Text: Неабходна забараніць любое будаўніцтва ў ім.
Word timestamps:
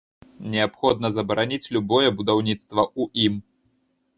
Неабходна 0.53 1.11
забараніць 1.17 1.71
любое 1.77 2.09
будаўніцтва 2.23 2.81
ў 3.01 3.29
ім. 3.29 3.39